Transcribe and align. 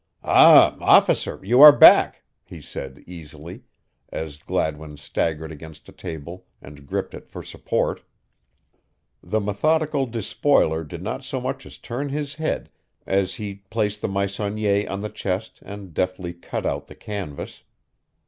"Ah, 0.23 0.75
Officer, 0.81 1.39
you 1.43 1.61
are 1.61 1.71
back," 1.71 2.23
he 2.43 2.59
said 2.59 3.03
easily, 3.05 3.65
as 4.09 4.39
Gladwin 4.39 4.97
staggered 4.97 5.51
against 5.51 5.87
a 5.87 5.91
table 5.91 6.47
and 6.59 6.87
gripped 6.87 7.13
it 7.13 7.29
for 7.29 7.43
support. 7.43 8.01
The 9.21 9.39
methodical 9.39 10.07
despoiler 10.07 10.83
did 10.83 11.03
not 11.03 11.23
so 11.23 11.39
much 11.39 11.67
as 11.67 11.77
turn 11.77 12.09
his 12.09 12.33
head 12.33 12.71
as 13.05 13.35
he 13.35 13.61
placed 13.69 14.01
the 14.01 14.07
Meissonier 14.09 14.89
on 14.89 15.01
the 15.01 15.09
chest 15.09 15.59
and 15.63 15.93
deftly 15.93 16.33
cut 16.33 16.65
out 16.65 16.87
the 16.87 16.95
canvas. 16.95 17.61